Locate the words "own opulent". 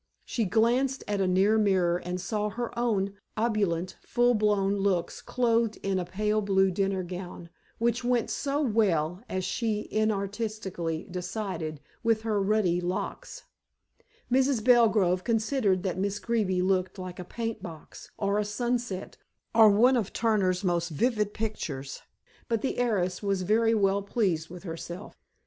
2.75-3.97